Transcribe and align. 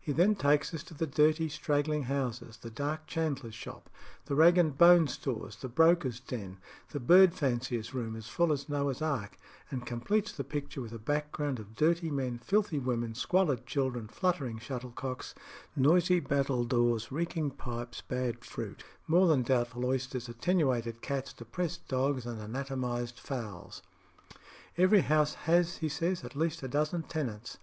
He 0.00 0.12
then 0.12 0.34
takes 0.34 0.72
us 0.72 0.82
to 0.84 0.94
the 0.94 1.06
dirty 1.06 1.50
straggling 1.50 2.04
houses, 2.04 2.56
the 2.56 2.70
dark 2.70 3.06
chandler's 3.06 3.54
shop, 3.54 3.90
the 4.24 4.34
rag 4.34 4.56
and 4.56 4.74
bone 4.78 5.08
stores, 5.08 5.56
the 5.56 5.68
broker's 5.68 6.20
den, 6.20 6.56
the 6.88 6.98
bird 6.98 7.34
fancier's 7.34 7.92
room 7.92 8.16
as 8.16 8.28
full 8.30 8.50
as 8.50 8.70
Noah's 8.70 9.02
ark, 9.02 9.36
and 9.70 9.84
completes 9.84 10.32
the 10.32 10.42
picture 10.42 10.80
with 10.80 10.94
a 10.94 10.98
background 10.98 11.58
of 11.60 11.76
dirty 11.76 12.10
men, 12.10 12.38
filthy 12.38 12.78
women, 12.78 13.14
squalid 13.14 13.66
children, 13.66 14.08
fluttering 14.08 14.58
shuttlecocks, 14.58 15.34
noisy 15.76 16.18
battledores, 16.18 17.10
reeking 17.12 17.50
pipes, 17.50 18.00
bad 18.00 18.46
fruit, 18.46 18.84
more 19.06 19.26
than 19.28 19.42
doubtful 19.42 19.84
oysters, 19.84 20.30
attenuated 20.30 21.02
cats, 21.02 21.34
depressed 21.34 21.86
dogs, 21.88 22.24
and 22.24 22.40
anatomised 22.40 23.20
fowls. 23.20 23.82
Every 24.78 25.00
house 25.02 25.34
has, 25.44 25.76
he 25.76 25.90
says, 25.90 26.24
at 26.24 26.34
least 26.34 26.62
a 26.62 26.68
dozen 26.68 27.02
tenants. 27.02 27.58